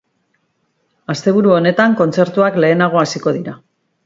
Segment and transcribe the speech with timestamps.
[1.13, 3.57] Asteburu honetan, kontzertuak lehenago hasiko dira.